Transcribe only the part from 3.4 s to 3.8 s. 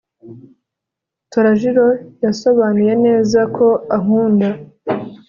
ko